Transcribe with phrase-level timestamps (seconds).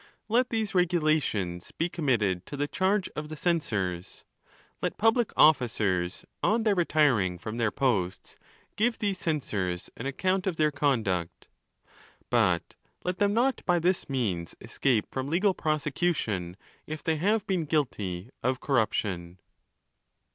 [0.29, 4.25] Let these regulations be committed to the charge of the censors.
[4.81, 8.35] Let public officers, on their retir ing from their posts,
[8.75, 11.49] give these censors an account.of their conduct,
[12.31, 16.57] but let them not by this means escape from legal prosecution
[16.87, 19.37] if they have been guilty of corruption."